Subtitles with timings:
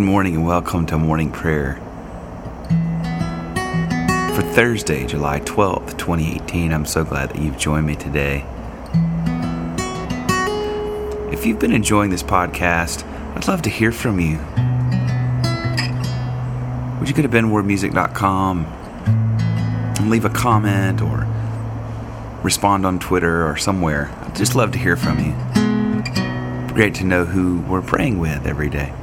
[0.00, 1.74] Good morning and welcome to morning prayer.
[4.34, 8.46] For Thursday, July 12th, 2018, I'm so glad that you've joined me today.
[11.30, 13.04] If you've been enjoying this podcast,
[13.36, 14.38] I'd love to hear from you.
[16.98, 21.26] Would you go to benwardmusic.com and leave a comment or
[22.42, 24.10] respond on Twitter or somewhere?
[24.22, 25.34] I'd just love to hear from you.
[26.72, 28.94] Great to know who we're praying with every day.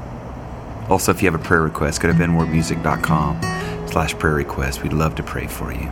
[0.90, 3.42] Also, if you have a prayer request, go to benwardmusic.com
[3.88, 4.84] slash prayer request.
[4.84, 5.92] We'd love to pray for you.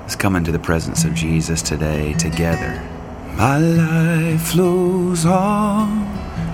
[0.00, 2.80] Let's come into the presence of Jesus today together.
[3.36, 6.04] My life flows on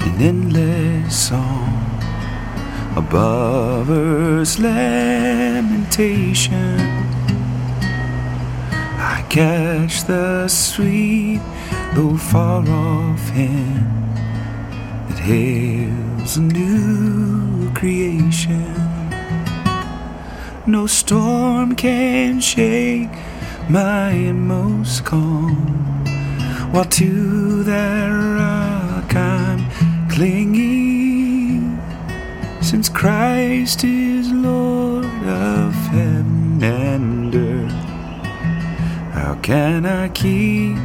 [0.00, 1.82] an endless song
[2.96, 6.00] above earth's lamentation.
[8.98, 11.40] I catch the sweet,
[11.94, 14.14] though far off hymn
[15.08, 17.41] that hails a new
[17.82, 18.76] creation.
[20.68, 23.10] No storm can shake
[23.68, 26.04] my inmost calm,
[26.70, 28.06] while to that
[28.38, 29.68] rock I'm
[30.08, 31.76] clinging,
[32.60, 37.84] since Christ is Lord of heaven and earth.
[39.12, 40.76] How can I keep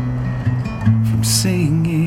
[1.07, 2.06] from singing?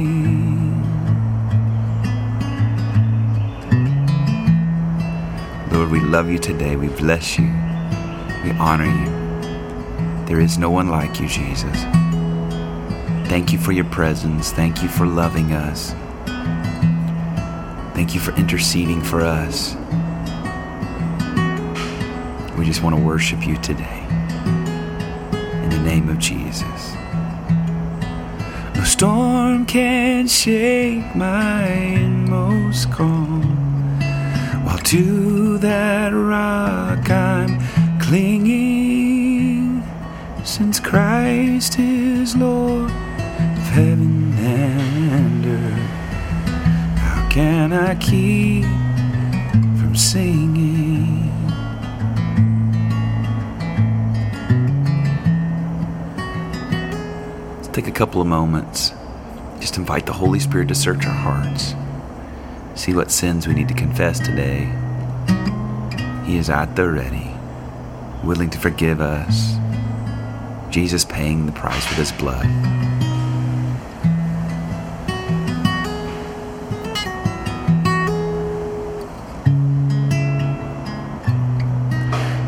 [5.91, 6.77] Lord, we love you today.
[6.77, 7.47] We bless you.
[8.45, 10.27] We honor you.
[10.27, 11.77] There is no one like you, Jesus.
[13.29, 14.53] Thank you for your presence.
[14.53, 15.93] Thank you for loving us.
[17.95, 19.75] Thank you for interceding for us.
[22.57, 24.07] We just want to worship you today.
[25.65, 26.95] In the name of Jesus.
[28.77, 33.70] No storm can shake my inmost calm.
[34.91, 37.61] To that rock I'm
[38.01, 39.85] clinging,
[40.45, 46.99] since Christ is Lord of heaven and earth.
[46.99, 48.65] How can I keep
[49.79, 51.31] from singing?
[57.59, 58.93] Let's take a couple of moments.
[59.61, 61.77] Just invite the Holy Spirit to search our hearts.
[62.75, 64.80] See what sins we need to confess today.
[66.25, 67.31] He is at the ready,
[68.23, 69.55] willing to forgive us.
[70.71, 72.47] Jesus paying the price with his blood.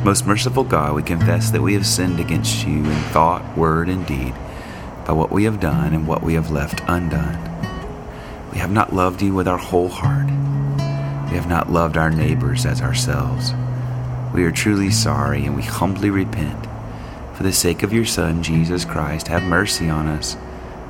[0.04, 4.04] Most merciful God, we confess that we have sinned against you in thought, word, and
[4.04, 4.34] deed,
[5.06, 7.38] by what we have done and what we have left undone.
[8.52, 10.41] We have not loved you with our whole heart.
[11.32, 13.54] We have not loved our neighbors as ourselves.
[14.34, 16.66] We are truly sorry and we humbly repent.
[17.32, 20.36] For the sake of your Son, Jesus Christ, have mercy on us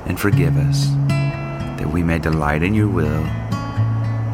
[0.05, 3.23] and forgive us, that we may delight in your will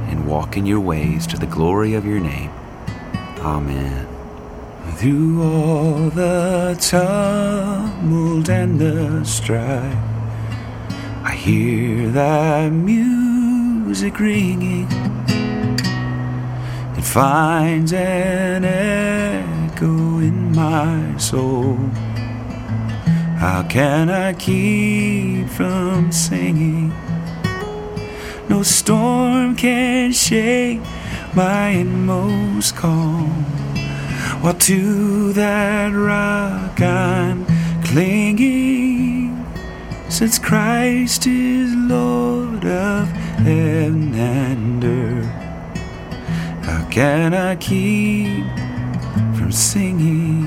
[0.10, 2.50] and walk in your ways to the glory of your name.
[3.42, 4.08] Amen.
[4.96, 9.94] Through all the tumult and the strife,
[11.24, 15.09] I hear thy music ringing.
[17.00, 19.86] It finds an echo
[20.20, 21.78] in my soul.
[23.38, 26.92] How can I keep from singing?
[28.50, 30.82] No storm can shake
[31.34, 33.46] my inmost calm.
[34.42, 37.46] While to that rock I'm
[37.86, 39.46] clinging,
[40.10, 45.39] since Christ is Lord of heaven and earth.
[46.92, 48.46] Can I keep
[49.38, 50.44] from singing?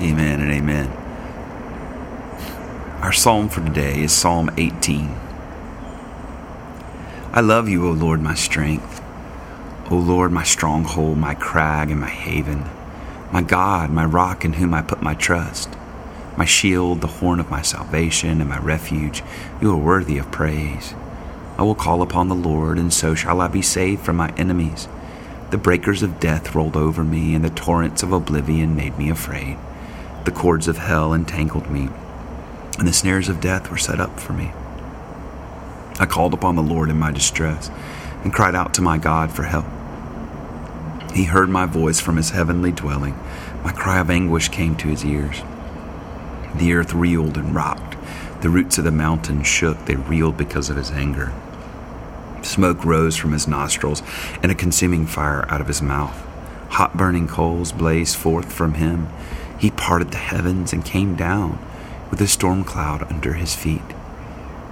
[0.00, 0.86] Amen and amen.
[3.02, 5.14] Our psalm for today is Psalm 18.
[7.32, 9.02] I love you, O Lord, my strength.
[9.90, 12.64] O Lord, my stronghold, my crag, and my haven.
[13.30, 15.76] My God, my rock in whom I put my trust.
[16.40, 19.22] My shield, the horn of my salvation, and my refuge.
[19.60, 20.94] You are worthy of praise.
[21.58, 24.88] I will call upon the Lord, and so shall I be saved from my enemies.
[25.50, 29.58] The breakers of death rolled over me, and the torrents of oblivion made me afraid.
[30.24, 31.90] The cords of hell entangled me,
[32.78, 34.50] and the snares of death were set up for me.
[35.98, 37.70] I called upon the Lord in my distress
[38.24, 39.66] and cried out to my God for help.
[41.12, 43.18] He heard my voice from his heavenly dwelling.
[43.62, 45.42] My cry of anguish came to his ears.
[46.56, 47.96] The earth reeled and rocked.
[48.42, 51.32] The roots of the mountain shook, they reeled because of his anger.
[52.42, 54.02] Smoke rose from his nostrils,
[54.42, 56.16] and a consuming fire out of his mouth.
[56.70, 59.08] Hot burning coals blazed forth from him.
[59.58, 61.58] He parted the heavens and came down
[62.10, 63.82] with a storm cloud under his feet.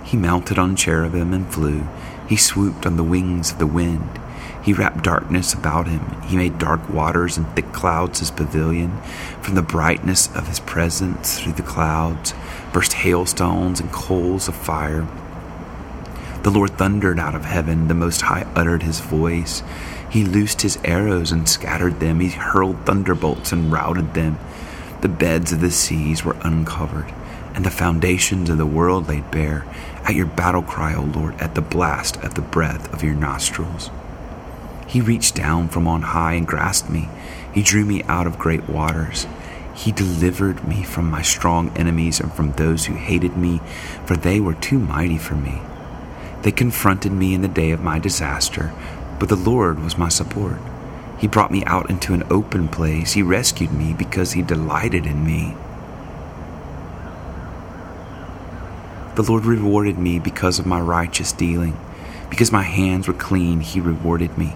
[0.02, 1.86] He mounted on cherubim and flew.
[2.28, 4.18] He swooped on the wings of the wind.
[4.68, 6.20] He wrapped darkness about him.
[6.24, 9.00] He made dark waters and thick clouds his pavilion.
[9.40, 12.34] From the brightness of his presence through the clouds
[12.70, 15.08] burst hailstones and coals of fire.
[16.42, 17.88] The Lord thundered out of heaven.
[17.88, 19.62] The Most High uttered his voice.
[20.10, 22.20] He loosed his arrows and scattered them.
[22.20, 24.38] He hurled thunderbolts and routed them.
[25.00, 27.10] The beds of the seas were uncovered,
[27.54, 29.64] and the foundations of the world laid bare.
[30.04, 33.90] At your battle cry, O Lord, at the blast of the breath of your nostrils.
[34.88, 37.08] He reached down from on high and grasped me.
[37.52, 39.26] He drew me out of great waters.
[39.74, 43.60] He delivered me from my strong enemies and from those who hated me,
[44.06, 45.60] for they were too mighty for me.
[46.42, 48.72] They confronted me in the day of my disaster,
[49.18, 50.58] but the Lord was my support.
[51.18, 53.12] He brought me out into an open place.
[53.12, 55.54] He rescued me because he delighted in me.
[59.16, 61.76] The Lord rewarded me because of my righteous dealing.
[62.30, 64.54] Because my hands were clean, he rewarded me.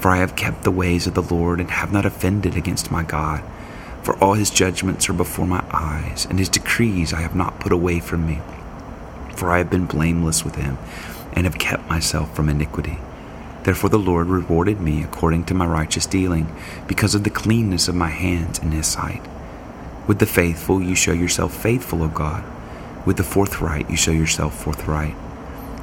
[0.00, 3.02] For I have kept the ways of the Lord and have not offended against my
[3.02, 3.42] God.
[4.02, 7.72] For all his judgments are before my eyes, and his decrees I have not put
[7.72, 8.40] away from me.
[9.36, 10.78] For I have been blameless with him,
[11.32, 12.98] and have kept myself from iniquity.
[13.64, 16.54] Therefore the Lord rewarded me according to my righteous dealing,
[16.86, 19.22] because of the cleanness of my hands in his sight.
[20.06, 22.44] With the faithful you show yourself faithful, O God.
[23.04, 25.14] With the forthright you show yourself forthright.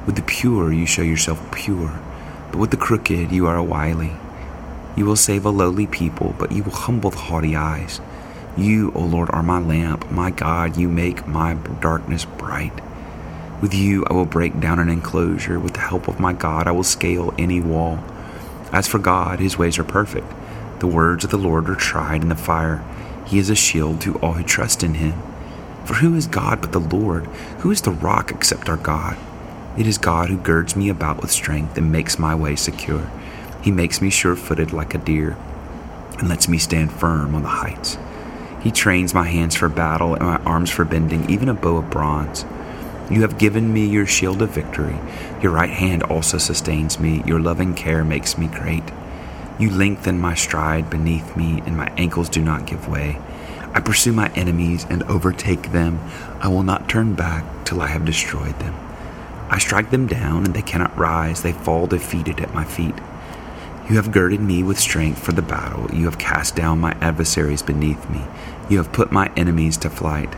[0.04, 2.00] With the pure you show yourself pure.
[2.56, 4.12] But with the crooked you are a wily.
[4.96, 8.00] You will save a lowly people, but you will humble the haughty eyes.
[8.56, 10.10] You, O Lord, are my lamp.
[10.10, 12.72] My God, you make my darkness bright.
[13.60, 15.60] With you I will break down an enclosure.
[15.60, 18.02] With the help of my God I will scale any wall.
[18.72, 20.32] As for God, his ways are perfect.
[20.78, 22.82] The words of the Lord are tried in the fire.
[23.26, 25.20] He is a shield to all who trust in him.
[25.84, 27.26] For who is God but the Lord?
[27.58, 29.18] Who is the rock except our God?
[29.78, 33.10] It is God who girds me about with strength and makes my way secure.
[33.62, 35.36] He makes me sure footed like a deer
[36.18, 37.98] and lets me stand firm on the heights.
[38.62, 41.90] He trains my hands for battle and my arms for bending, even a bow of
[41.90, 42.46] bronze.
[43.10, 44.98] You have given me your shield of victory.
[45.42, 47.22] Your right hand also sustains me.
[47.26, 48.82] Your loving care makes me great.
[49.58, 53.20] You lengthen my stride beneath me, and my ankles do not give way.
[53.74, 56.00] I pursue my enemies and overtake them.
[56.40, 58.85] I will not turn back till I have destroyed them.
[59.48, 61.42] I strike them down, and they cannot rise.
[61.42, 62.94] They fall defeated at my feet.
[63.88, 65.88] You have girded me with strength for the battle.
[65.94, 68.22] You have cast down my adversaries beneath me.
[68.68, 70.34] You have put my enemies to flight.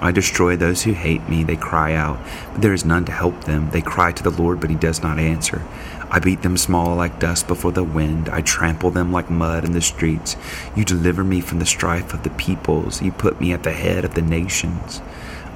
[0.00, 1.44] I destroy those who hate me.
[1.44, 2.18] They cry out,
[2.54, 3.68] but there is none to help them.
[3.68, 5.62] They cry to the Lord, but he does not answer.
[6.10, 8.30] I beat them small like dust before the wind.
[8.30, 10.36] I trample them like mud in the streets.
[10.74, 13.02] You deliver me from the strife of the peoples.
[13.02, 15.02] You put me at the head of the nations.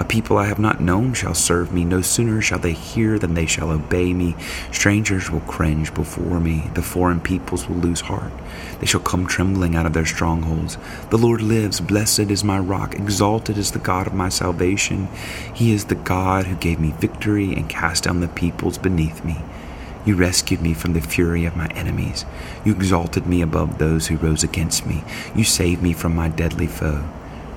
[0.05, 1.83] A people I have not known shall serve me.
[1.83, 4.37] No sooner shall they hear than they shall obey me.
[4.71, 6.71] Strangers will cringe before me.
[6.75, 8.31] The foreign peoples will lose heart.
[8.81, 10.77] They shall come trembling out of their strongholds.
[11.09, 11.81] The Lord lives.
[11.81, 12.95] Blessed is my rock.
[12.95, 15.09] Exalted is the God of my salvation.
[15.55, 19.39] He is the God who gave me victory and cast down the peoples beneath me.
[20.05, 22.27] You rescued me from the fury of my enemies.
[22.63, 25.03] You exalted me above those who rose against me.
[25.35, 27.09] You saved me from my deadly foe.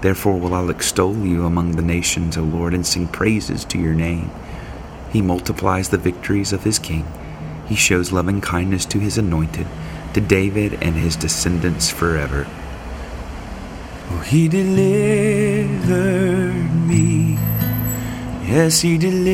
[0.02, 3.94] Therefore will I extol you among the nations, O Lord, and sing praises to your
[3.94, 4.30] name.
[5.12, 7.06] He multiplies the victories of his king.
[7.68, 9.68] He shows loving kindness to his anointed,
[10.14, 12.46] to David and his descendants forever.
[14.10, 14.88] Oh, he delivered
[16.88, 17.38] me.
[18.48, 19.26] Yes, he delivered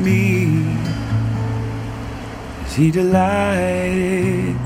[0.00, 0.76] me.
[2.74, 4.56] He delighted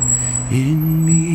[0.51, 1.30] in me.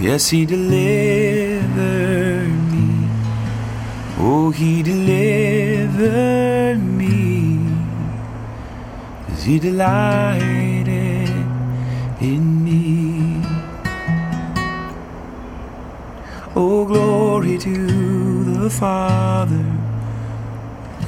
[0.00, 3.10] Yes, He delivered me.
[4.16, 7.28] Oh, He delivered me.
[9.48, 11.28] He delighted
[12.20, 13.42] in me.
[16.54, 19.66] Oh, glory to the Father,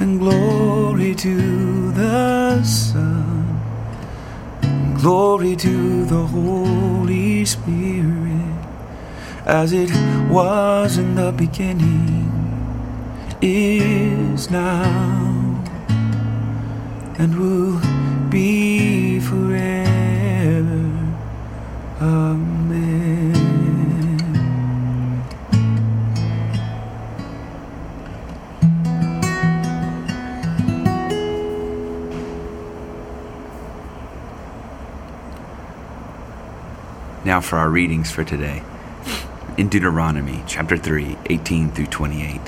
[0.01, 3.61] and glory to the Son,
[4.99, 8.30] glory to the Holy Spirit
[9.51, 9.91] as it
[10.29, 12.31] was in the beginning,
[13.41, 15.63] is now,
[17.19, 17.81] and will
[18.29, 20.79] be forever.
[21.99, 23.33] Amen.
[37.25, 38.63] Now for our readings for today.
[39.57, 42.39] In Deuteronomy chapter 3, 18 through 28.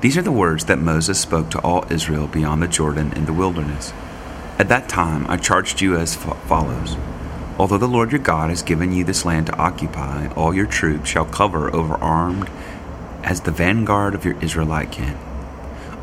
[0.00, 3.34] These are the words that Moses spoke to all Israel beyond the Jordan in the
[3.34, 3.92] wilderness.
[4.58, 6.96] At that time I charged you as follows
[7.58, 11.10] Although the Lord your God has given you this land to occupy, all your troops
[11.10, 12.48] shall cover over armed
[13.22, 15.18] as the vanguard of your Israelite kin.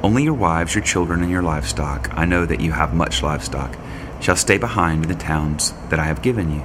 [0.03, 3.75] Only your wives, your children, and your livestock, I know that you have much livestock,
[4.21, 6.61] shall stay behind in the towns that I have given you.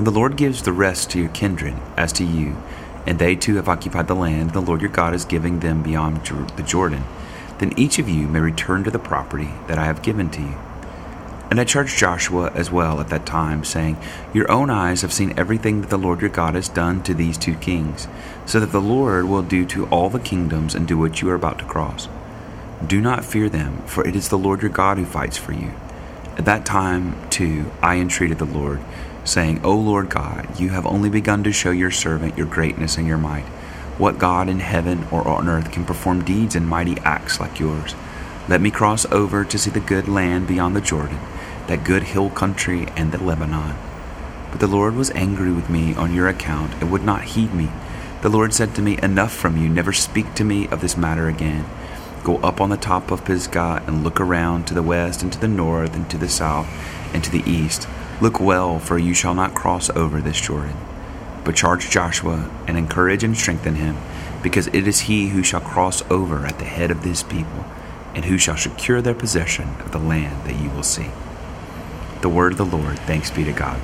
[0.00, 2.56] When the Lord gives the rest to your kindred, as to you,
[3.06, 6.24] and they too have occupied the land the Lord your God is giving them beyond
[6.56, 7.04] the Jordan,
[7.58, 10.54] then each of you may return to the property that I have given to you.
[11.50, 13.98] And I charged Joshua as well at that time, saying,
[14.32, 17.36] Your own eyes have seen everything that the Lord your God has done to these
[17.36, 18.08] two kings,
[18.46, 21.34] so that the Lord will do to all the kingdoms and do what you are
[21.34, 22.08] about to cross.
[22.86, 25.74] Do not fear them, for it is the Lord your God who fights for you.
[26.38, 28.80] At that time, too, I entreated the Lord,
[29.24, 33.06] saying, O Lord God, you have only begun to show your servant your greatness and
[33.06, 33.44] your might.
[33.98, 37.94] What God in heaven or on earth can perform deeds and mighty acts like yours?
[38.48, 41.18] Let me cross over to see the good land beyond the Jordan,
[41.66, 43.76] that good hill country and the Lebanon.
[44.50, 47.68] But the Lord was angry with me on your account and would not heed me.
[48.22, 51.28] The Lord said to me, Enough from you, never speak to me of this matter
[51.28, 51.64] again.
[52.24, 55.38] Go up on the top of Pisgah and look around to the west and to
[55.38, 56.66] the north and to the south
[57.14, 57.86] and to the east.
[58.20, 60.76] Look well, for you shall not cross over this Jordan.
[61.42, 63.96] But charge Joshua and encourage and strengthen him,
[64.42, 67.64] because it is he who shall cross over at the head of this people,
[68.14, 71.10] and who shall secure their possession of the land that you will see.
[72.20, 73.80] The word of the Lord, thanks be to God.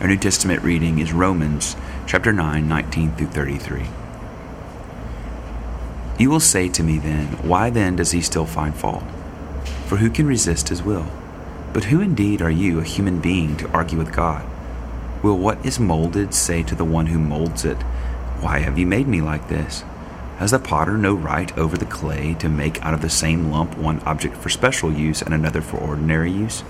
[0.00, 1.74] Our New Testament reading is Romans
[2.06, 3.88] chapter 9, 19 through 33.
[6.20, 9.02] You will say to me then, Why then does he still find fault?
[9.86, 11.08] For who can resist his will?
[11.72, 14.44] But who indeed are you, a human being, to argue with God?
[15.22, 17.82] Will what is molded say to the one who molds it,
[18.40, 19.84] Why have you made me like this?
[20.38, 23.76] Has the potter no right over the clay to make out of the same lump
[23.76, 26.60] one object for special use and another for ordinary use?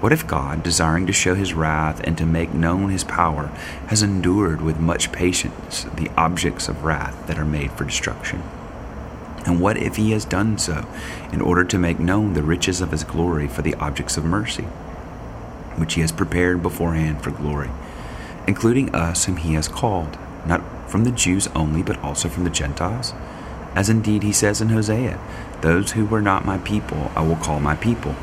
[0.00, 3.46] What if God, desiring to show his wrath and to make known his power,
[3.88, 8.42] has endured with much patience the objects of wrath that are made for destruction?
[9.46, 10.86] And what if he has done so
[11.32, 14.64] in order to make known the riches of his glory for the objects of mercy,
[15.76, 17.70] which he has prepared beforehand for glory,
[18.46, 22.50] including us whom he has called, not from the Jews only, but also from the
[22.50, 23.14] Gentiles?
[23.74, 25.18] As indeed he says in Hosea,
[25.62, 28.14] Those who were not my people I will call my people,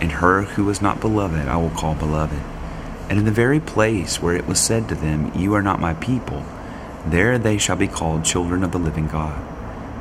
[0.00, 2.42] and her who was not beloved I will call beloved.
[3.08, 5.94] And in the very place where it was said to them, You are not my
[5.94, 6.44] people,
[7.06, 9.55] there they shall be called children of the living God.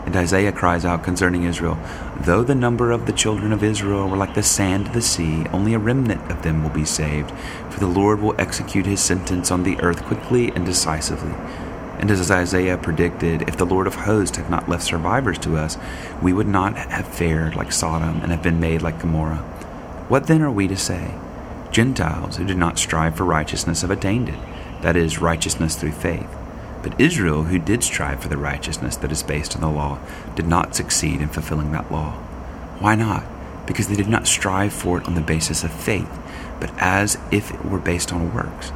[0.05, 1.77] And Isaiah cries out concerning Israel
[2.21, 5.45] Though the number of the children of Israel were like the sand of the sea,
[5.51, 7.31] only a remnant of them will be saved,
[7.69, 11.33] for the Lord will execute his sentence on the earth quickly and decisively.
[11.99, 15.77] And as Isaiah predicted, if the Lord of hosts had not left survivors to us,
[16.21, 19.37] we would not have fared like Sodom and have been made like Gomorrah.
[20.07, 21.15] What then are we to say?
[21.71, 24.39] Gentiles who did not strive for righteousness have attained it,
[24.81, 26.29] that is, righteousness through faith.
[26.85, 29.97] But Israel, who did strive for the righteousness that is based on the law,
[30.35, 32.11] did not succeed in fulfilling that law.
[32.77, 33.25] Why not?
[33.65, 36.07] Because they did not strive for it on the basis of faith,
[36.59, 38.71] but as if it were based on works.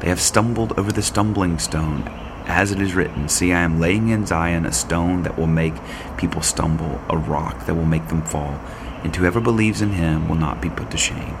[0.00, 2.02] They have stumbled over the stumbling stone,
[2.44, 5.76] as it is written See, I am laying in Zion a stone that will make
[6.18, 8.60] people stumble, a rock that will make them fall,
[9.02, 11.38] and whoever believes in him will not be put to shame.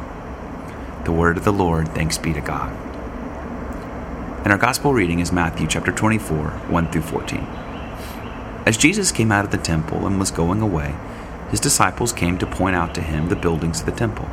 [1.04, 2.85] The word of the Lord, thanks be to God.
[4.46, 7.40] And our gospel reading is Matthew chapter 24, 1 through 14.
[8.64, 10.94] As Jesus came out of the temple and was going away,
[11.50, 14.30] his disciples came to point out to him the buildings of the temple.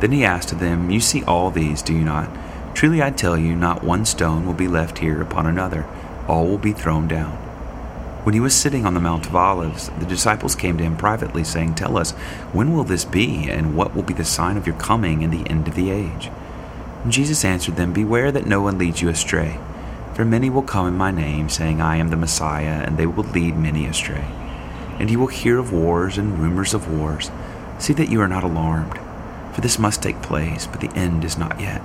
[0.00, 2.34] Then he asked them, You see all these, do you not?
[2.74, 5.84] Truly I tell you, not one stone will be left here upon another,
[6.26, 7.32] all will be thrown down.
[8.24, 11.44] When he was sitting on the Mount of Olives, the disciples came to him privately,
[11.44, 12.12] saying, Tell us,
[12.54, 15.46] when will this be, and what will be the sign of your coming and the
[15.50, 16.30] end of the age?
[17.08, 19.58] Jesus answered them, Beware that no one leads you astray.
[20.14, 23.24] For many will come in my name, saying, I am the Messiah, and they will
[23.24, 24.24] lead many astray.
[25.00, 27.30] And you will hear of wars and rumors of wars.
[27.78, 29.00] See that you are not alarmed,
[29.52, 31.82] for this must take place, but the end is not yet.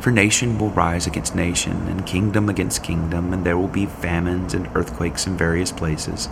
[0.00, 4.54] For nation will rise against nation, and kingdom against kingdom, and there will be famines
[4.54, 6.28] and earthquakes in various places.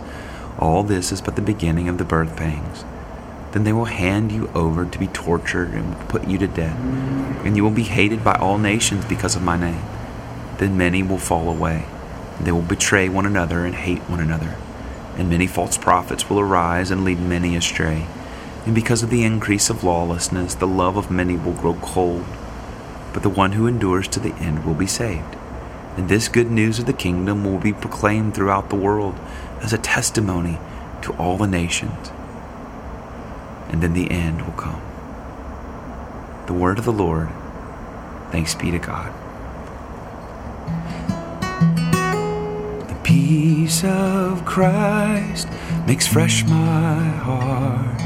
[0.57, 2.85] All this is but the beginning of the birth pangs.
[3.51, 6.77] Then they will hand you over to be tortured and put you to death,
[7.45, 9.81] and you will be hated by all nations because of my name.
[10.57, 11.85] Then many will fall away,
[12.39, 14.55] they will betray one another and hate one another.
[15.17, 18.05] And many false prophets will arise and lead many astray.
[18.65, 22.25] And because of the increase of lawlessness, the love of many will grow cold.
[23.13, 25.35] but the one who endures to the end will be saved.
[25.95, 29.15] And this good news of the kingdom will be proclaimed throughout the world
[29.59, 30.59] as a testimony
[31.01, 32.11] to all the nations.
[33.69, 34.81] And then the end will come.
[36.47, 37.29] The word of the Lord.
[38.31, 39.13] Thanks be to God.
[42.87, 45.47] The peace of Christ
[45.85, 48.01] makes fresh my heart,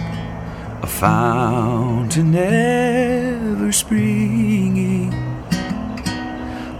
[0.84, 5.13] a fountain ever springing.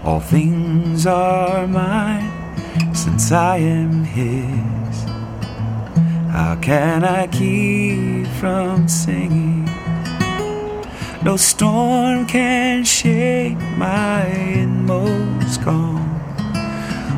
[0.04, 5.04] All things are mine since I am His.
[6.30, 9.64] How can I keep from singing?
[11.22, 16.08] No storm can shake my inmost calm.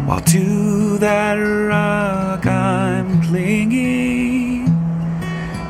[0.06, 4.66] While to that rock I'm clinging,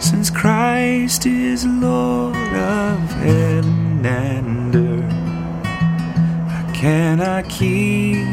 [0.01, 5.67] since Christ is Lord of heaven and earth,
[6.51, 8.27] how can I keep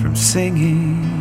[0.00, 1.13] from singing?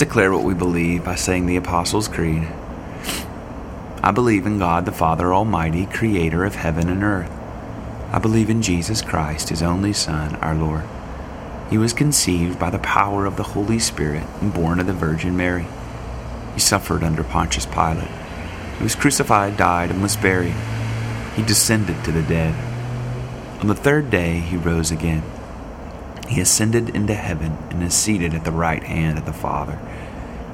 [0.00, 2.48] Declare what we believe by saying the Apostles' Creed.
[4.02, 7.30] I believe in God the Father Almighty, creator of heaven and earth.
[8.10, 10.84] I believe in Jesus Christ, his only Son, our Lord.
[11.68, 15.36] He was conceived by the power of the Holy Spirit and born of the Virgin
[15.36, 15.66] Mary.
[16.54, 18.08] He suffered under Pontius Pilate.
[18.78, 20.56] He was crucified, died, and was buried.
[21.36, 22.54] He descended to the dead.
[23.60, 25.22] On the third day, he rose again.
[26.30, 29.80] He ascended into heaven and is seated at the right hand of the Father.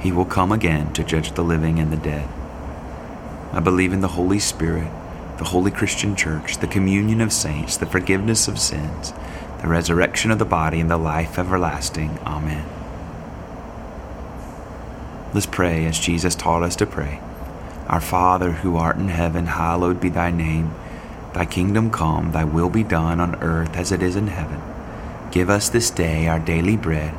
[0.01, 2.27] He will come again to judge the living and the dead.
[3.53, 4.91] I believe in the Holy Spirit,
[5.37, 9.13] the holy Christian Church, the communion of saints, the forgiveness of sins,
[9.61, 12.19] the resurrection of the body, and the life everlasting.
[12.25, 12.67] Amen.
[15.35, 17.21] Let's pray as Jesus taught us to pray.
[17.87, 20.75] Our Father, who art in heaven, hallowed be thy name.
[21.35, 24.63] Thy kingdom come, thy will be done on earth as it is in heaven.
[25.37, 27.13] Give us this day our daily bread,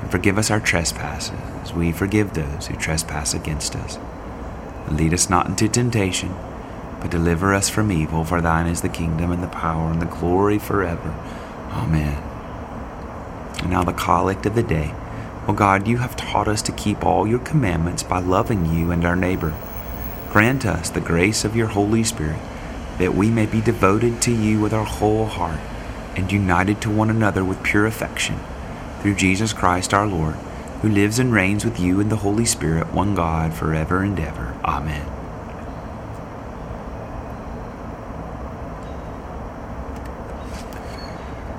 [0.00, 3.96] and forgive us our trespasses, as we forgive those who trespass against us.
[4.88, 6.34] And lead us not into temptation,
[7.00, 10.06] but deliver us from evil, for thine is the kingdom, and the power, and the
[10.06, 11.14] glory forever.
[11.70, 12.20] Amen.
[13.60, 14.92] And now the collect of the day.
[15.46, 19.04] O God, you have taught us to keep all your commandments by loving you and
[19.04, 19.54] our neighbor.
[20.32, 22.40] Grant us the grace of your Holy Spirit,
[22.98, 25.60] that we may be devoted to you with our whole heart
[26.16, 28.38] and united to one another with pure affection,
[29.00, 30.34] through Jesus Christ our Lord,
[30.82, 34.54] who lives and reigns with you in the Holy Spirit, one God, forever and ever.
[34.64, 35.06] Amen.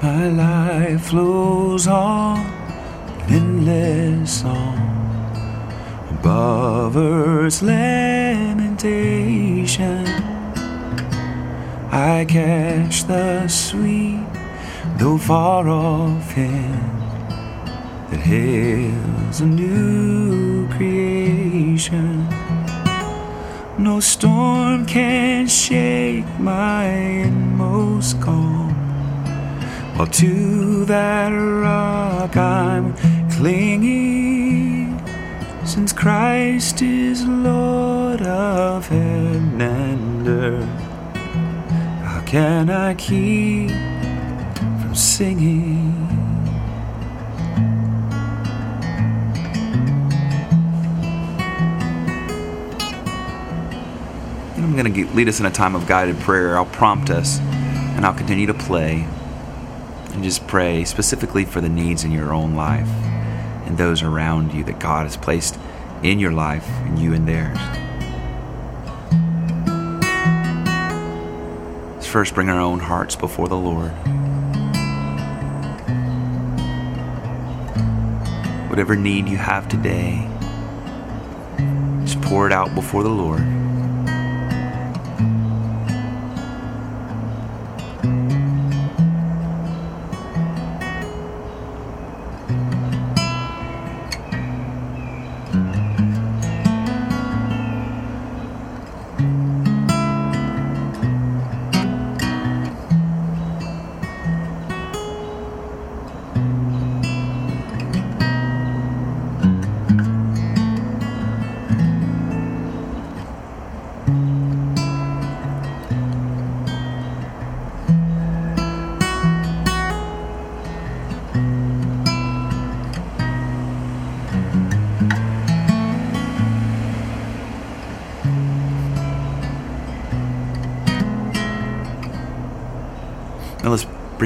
[0.02, 4.78] My life flows on, an endless song,
[6.12, 8.46] above earth's lamentation.
[11.92, 14.35] I catch the sweet
[14.98, 16.90] though far off hymn
[18.10, 22.28] that hails a new creation.
[23.78, 28.74] No storm can shake my inmost calm,
[29.96, 32.96] while to that rock I'm
[33.32, 34.98] clinging,
[35.66, 40.82] since Christ is Lord of heaven and earth.
[42.04, 43.95] How can I keep?
[44.96, 45.94] Singing.
[54.58, 56.58] I'm going to lead us in a time of guided prayer.
[56.58, 59.08] I'll prompt us and I'll continue to play
[60.12, 62.90] and just pray specifically for the needs in your own life
[63.66, 65.58] and those around you that God has placed
[66.04, 67.58] in your life and you in theirs.
[71.96, 73.94] Let's first bring our own hearts before the Lord.
[78.76, 80.28] Whatever need you have today,
[82.04, 83.65] just pour it out before the Lord.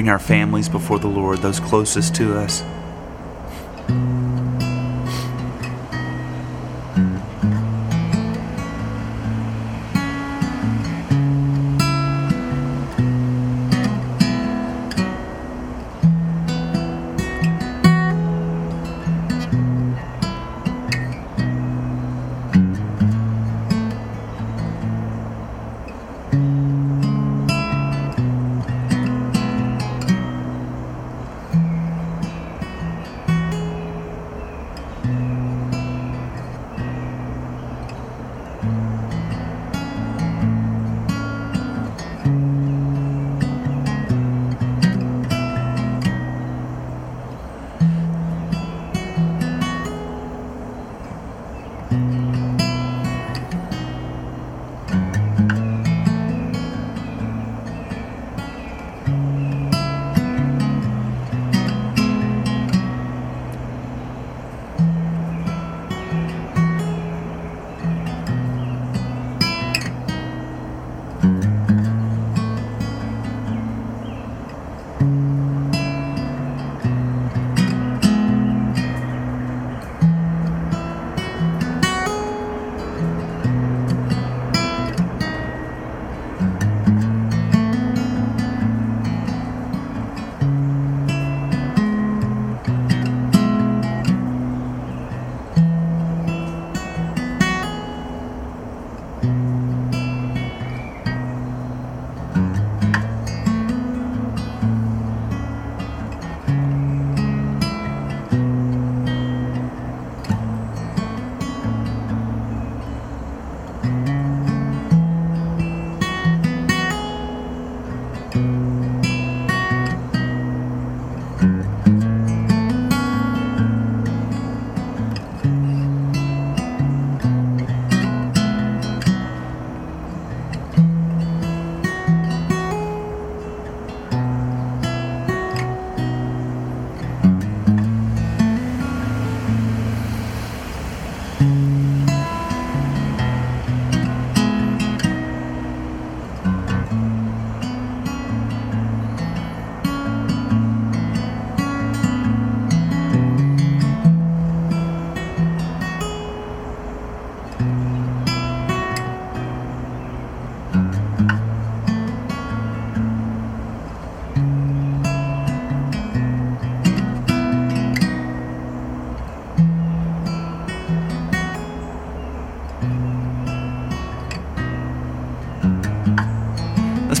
[0.00, 2.62] Bring our families before the Lord, those closest to us.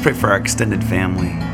[0.00, 1.49] Let's pray for our extended family.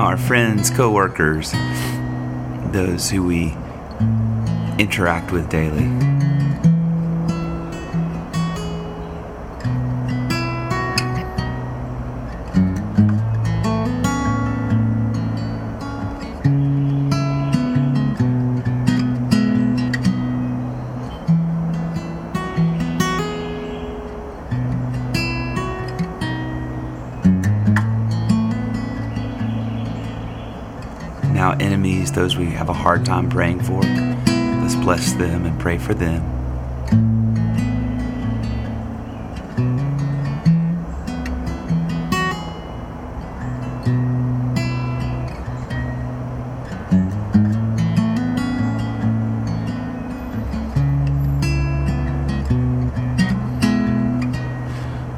[0.00, 1.52] Our friends, coworkers,
[2.72, 3.54] those who we
[4.78, 6.19] interact with daily.
[32.80, 33.82] Hard time praying for,
[34.62, 36.24] let's bless them and pray for them.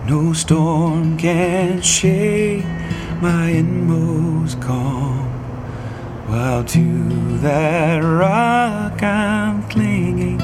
[0.09, 2.64] No storm can shake
[3.20, 5.22] my inmost calm.
[6.33, 10.40] While to that rock I'm clinging,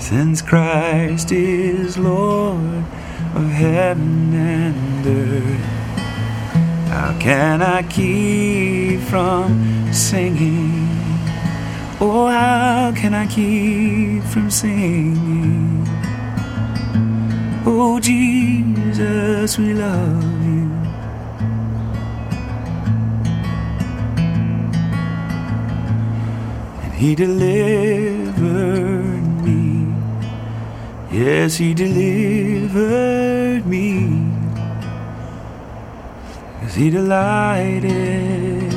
[0.00, 2.84] since Christ is Lord
[3.36, 5.64] of heaven and earth.
[6.90, 10.88] How can I keep from singing?
[12.00, 15.86] Oh, how can I keep from singing?
[17.64, 20.41] Oh, Jesus, we love
[27.02, 28.44] He delivered
[29.44, 29.92] me.
[31.10, 34.30] Yes, He delivered me.
[36.60, 38.72] Cause He delighted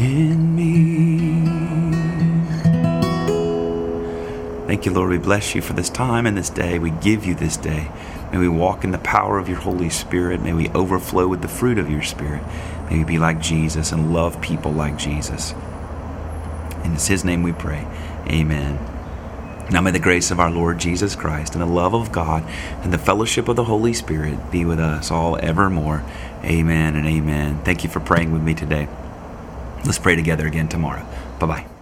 [0.00, 1.46] in me.
[4.66, 5.10] Thank you, Lord.
[5.10, 6.80] We bless you for this time and this day.
[6.80, 7.92] We give you this day.
[8.32, 10.42] May we walk in the power of your Holy Spirit.
[10.42, 12.42] May we overflow with the fruit of your Spirit.
[12.90, 15.54] May we be like Jesus and love people like Jesus.
[16.84, 17.86] And it's His name we pray.
[18.28, 18.78] Amen.
[19.70, 22.44] Now may the grace of our Lord Jesus Christ and the love of God
[22.82, 26.02] and the fellowship of the Holy Spirit be with us all evermore.
[26.42, 27.60] Amen and amen.
[27.62, 28.88] Thank you for praying with me today.
[29.84, 31.06] Let's pray together again tomorrow.
[31.38, 31.79] Bye bye.